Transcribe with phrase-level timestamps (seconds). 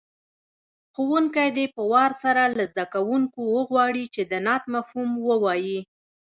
[0.93, 5.79] ښوونکی دې په وار سره له زده کوونکو وغواړي چې د نعت مفهوم ووایي.